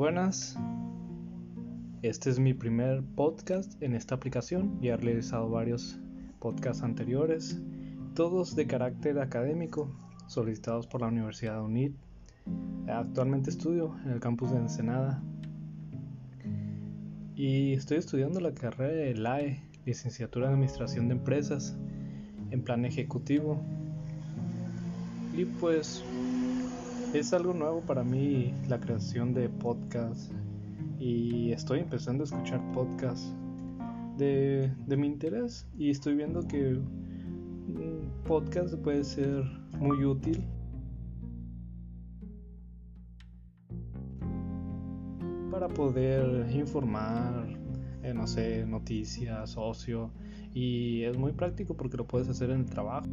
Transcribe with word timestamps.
buenas. 0.00 0.56
Este 2.00 2.30
es 2.30 2.38
mi 2.38 2.54
primer 2.54 3.02
podcast 3.02 3.70
en 3.82 3.94
esta 3.94 4.14
aplicación. 4.14 4.80
Ya 4.80 4.94
he 4.94 4.96
realizado 4.96 5.50
varios 5.50 6.00
podcasts 6.38 6.82
anteriores, 6.82 7.60
todos 8.14 8.56
de 8.56 8.66
carácter 8.66 9.18
académico, 9.18 9.94
solicitados 10.26 10.86
por 10.86 11.02
la 11.02 11.08
Universidad 11.08 11.56
de 11.56 11.60
UNIT. 11.60 11.96
Actualmente 12.88 13.50
estudio 13.50 13.94
en 14.06 14.12
el 14.12 14.20
campus 14.20 14.52
de 14.52 14.56
Ensenada 14.56 15.22
y 17.36 17.74
estoy 17.74 17.98
estudiando 17.98 18.40
la 18.40 18.54
carrera 18.54 18.94
de 18.94 19.14
LAE, 19.14 19.62
licenciatura 19.84 20.46
en 20.46 20.54
Administración 20.54 21.08
de 21.08 21.16
Empresas, 21.16 21.76
en 22.50 22.62
plan 22.62 22.86
ejecutivo. 22.86 23.60
Y 25.36 25.44
pues 25.44 26.02
es 27.14 27.32
algo 27.32 27.52
nuevo 27.52 27.80
para 27.80 28.04
mí 28.04 28.54
la 28.68 28.78
creación 28.78 29.34
de 29.34 29.48
podcasts 29.48 30.30
y 30.98 31.50
estoy 31.50 31.80
empezando 31.80 32.22
a 32.22 32.26
escuchar 32.26 32.60
podcasts 32.72 33.34
de, 34.16 34.70
mi 34.86 35.06
interés. 35.06 35.66
Y 35.78 35.90
estoy 35.90 36.14
viendo 36.14 36.46
que 36.46 36.74
un 36.74 38.10
podcast 38.26 38.74
puede 38.76 39.02
ser 39.02 39.44
muy 39.78 40.04
útil. 40.04 40.44
Para 45.50 45.68
poder 45.68 46.48
informar, 46.54 47.48
eh, 48.02 48.12
no 48.14 48.26
sé, 48.26 48.66
noticias, 48.66 49.56
ocio. 49.56 50.10
Y 50.52 51.04
es 51.04 51.16
muy 51.16 51.32
práctico 51.32 51.74
porque 51.74 51.96
lo 51.96 52.06
puedes 52.06 52.28
hacer 52.28 52.50
en 52.50 52.60
el 52.60 52.66
trabajo. 52.66 53.08